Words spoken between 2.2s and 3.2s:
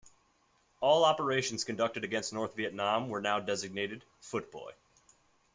North Vietnam